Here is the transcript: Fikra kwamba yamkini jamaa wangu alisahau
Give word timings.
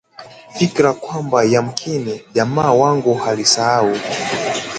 Fikra 0.55 0.93
kwamba 0.93 1.43
yamkini 1.43 2.23
jamaa 2.33 2.71
wangu 2.73 3.21
alisahau 3.27 3.97